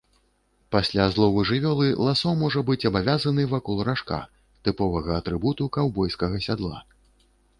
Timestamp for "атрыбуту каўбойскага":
5.19-6.37